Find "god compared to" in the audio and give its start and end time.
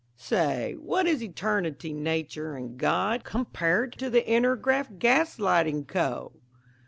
2.75-4.09